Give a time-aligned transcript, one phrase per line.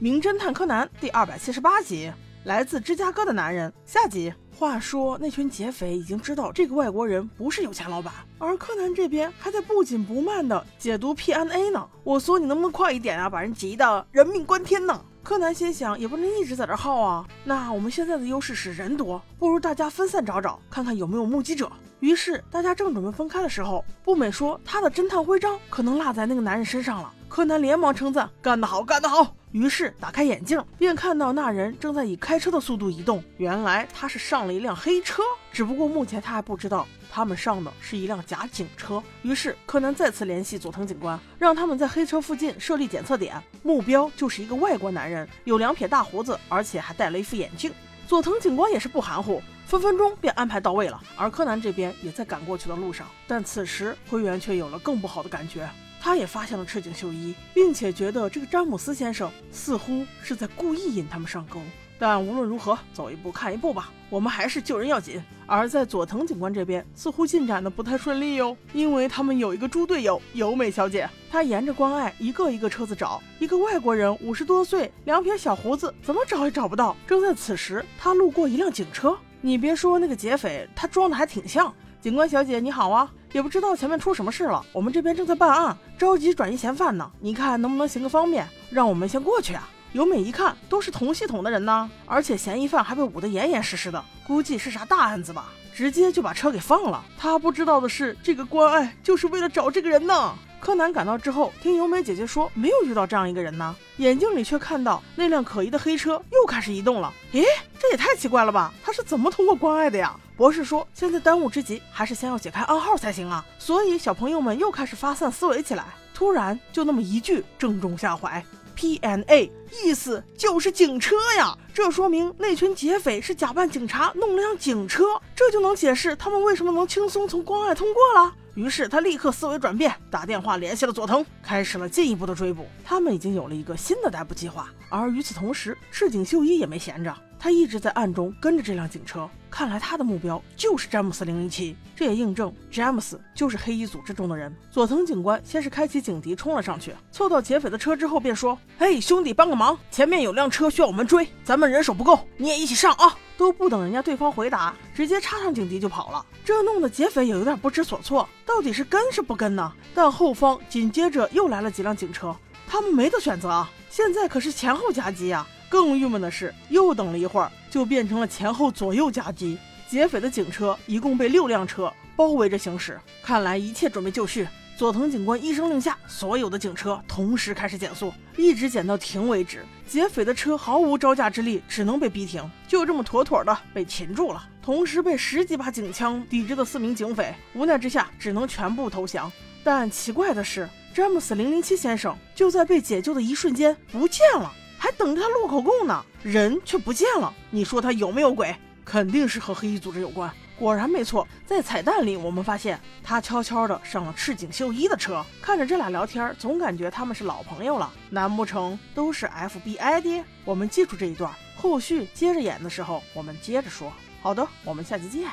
[0.00, 2.12] 名侦探柯南》第二百七十八集，
[2.42, 4.34] 来自芝加哥的男人下集。
[4.58, 11.88] 话说，那群劫匪已经知道这个外国人不是有钱老板，而柯南这边还在不紧不慢的解读 PNA 呢。
[12.02, 15.00] 我说你能不能快一点啊，把人急的人命关天呢？
[15.22, 17.24] 柯南心想，也不能一直在这耗啊。
[17.44, 21.70] 那我们现在的优势是人多，不如大家分散找找，看看有没有目击者。
[22.00, 27.12] 于是大家正准备分开的时候，步美说他的侦探徽章可能落在那个男人身上了。
[27.28, 33.22] 柯南连忙称赞：“干得好，干得好！”于是打开眼镜，便看到那人正在以开车的速度移动。
[33.36, 35.22] 原来他是上了一辆黑车，
[35.52, 39.00] 只不过目前他还不知道他们上的是一辆假警车。
[39.22, 47.72] 于是柯南再次联系佐藤警官，让他们在黑车附近设立检测点，目标就是一个外国男人，有两撇大胡子，而且还戴了一副眼镜。
[48.08, 51.00] 佐藤警官也是不含糊，分分钟便安排到位了。
[51.16, 55.70] 而柯南这边也在赶过去的路上，但此时灰原却有了更不好的感觉。
[56.04, 61.58] 他也发现了赤井秀一，并且觉得这个詹姆斯先生似乎是在故意引他们上钩。
[61.98, 65.18] 但无论如何，走一步看一步吧，我们还是救人要紧。
[65.46, 76.94] 而在佐藤警官这边，似乎进展的不太顺利哟，因为他们有一个猪队友由美小姐，她沿着关爱一个一个车子找，一个外国人五十多岁，两撇小胡子，怎么找也找不到。
[77.06, 81.74] 正在此时，他路过一辆警车，你别说那个劫匪，他装的还挺像。
[81.98, 87.10] 警官小姐你好啊，也不知道前面出什么事了，我们这边正在办案，着急转移嫌犯呢。
[87.18, 89.68] 你看能不能行个方便，让我们先过去啊？
[89.92, 97.04] 由美一看都是同系统的人呢，而且嫌疑犯还被捂得严严实实的，估计是啥大案子吧，直接就把车给放了。
[97.18, 100.32] 他不知道的是，这个关爱就是为了找这个人呢。
[100.64, 107.12] 柯南赶到之后，听由美姐姐说没有遇到这样一个人呢，眼睛里却看到那辆可疑的黑车又开始移动了。
[107.34, 107.44] 咦，
[107.78, 108.72] 这也太奇怪了吧？
[108.82, 110.18] 他是怎么通过关爱的呀？
[110.38, 115.84] 博士说：“现在当务之急还是先要解开暗号才行啊！”所以小朋友们又开始发散思维起来。
[116.14, 118.42] 突然，就那么一句正中下怀
[118.76, 119.50] ：“PNA，
[119.84, 125.04] 意思就是警车呀！”这说明那群劫匪是假扮警察弄了辆警车，
[125.34, 128.34] 这就能解释他们为什么能轻松从关外通过了。
[128.54, 132.66] 于是他立刻思维转变，打电话联系了佐藤，开始了进一步的追捕。
[132.84, 134.68] 他们已经有了一个新的逮捕计划。
[134.88, 137.12] 而与此同时，赤井秀一也没闲着，
[137.44, 139.28] 他一直在暗中跟着这辆警车。
[139.50, 144.50] 看来他的目标就是詹姆斯零零七，这也印证詹姆斯就是黑衣组织中的人。
[144.70, 156.24] 佐藤警官先是开启警笛冲了上去，凑到劫匪的车之后便说：“嘿，兄弟，帮个忙，前面有辆车需要我们追，咱们人手不够，你也一起上啊！”都不等人家对方回答，直接插上警笛就跑了。
[156.46, 159.70] 这弄得劫匪也有点不知所措，到底是跟是不跟呢？
[159.94, 162.34] 但后方紧接着又来了几辆警车，
[162.66, 163.70] 他们没得选择啊！
[163.90, 165.46] 现在可是前后夹击呀！
[165.68, 169.58] 更郁闷的是，又等了一会儿，就变成了前后左右夹击。
[169.88, 174.48] 劫匪的警车一共被六辆车包围着行驶，看来一切准备就绪。
[174.76, 179.64] 佐藤警官一声令下，所有的警车同时开始减速，一直减到停为止。
[179.86, 184.48] 劫匪的车毫无招架之力，只能被逼停，就这么妥妥的被擒住了。
[184.60, 189.30] 同时被十几把警枪抵着的四名警匪，无奈之下只能全部投降。
[189.62, 194.52] 但奇怪的是，詹姆斯零零七先生就在被解救的一瞬间不见了。
[194.84, 197.32] 还等着他录口供呢，人却不见了。
[197.48, 198.54] 你说他有没有鬼？
[198.84, 200.30] 肯定是和黑衣组织有关。
[200.58, 207.90] 果然没错，在彩蛋里我们发现他悄悄的上了赤井秀一的车，看着这俩聊天，总感觉他们是老朋友了。
[208.10, 210.22] 难不成都是 FBI 的？
[210.44, 213.90] 我们记住这一段，后续接着演的时候我们接着说。
[214.20, 215.30] 好的，我们下期见。